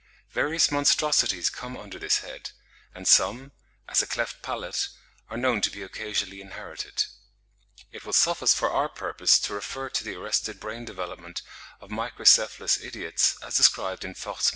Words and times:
Various 0.31 0.71
monstrosities 0.71 1.51
come 1.51 1.77
under 1.77 1.99
this 1.99 2.21
head; 2.21 2.53
and 2.95 3.07
some, 3.07 3.51
as 3.87 4.01
a 4.01 4.07
cleft 4.07 4.41
palate, 4.41 4.87
are 5.29 5.37
known 5.37 5.61
to 5.61 5.69
be 5.69 5.83
occasionally 5.83 6.41
inherited. 6.41 7.05
It 7.91 8.03
will 8.03 8.11
suffice 8.13 8.55
for 8.55 8.71
our 8.71 8.89
purpose 8.89 9.37
to 9.41 9.53
refer 9.53 9.89
to 9.89 10.03
the 10.03 10.15
arrested 10.15 10.59
brain 10.59 10.85
development 10.85 11.43
of 11.79 11.91
microcephalous 11.91 12.83
idiots, 12.83 13.37
as 13.43 13.55
described 13.55 14.03
in 14.03 14.15
Vogt's 14.15 14.25
memoir. 14.25 14.49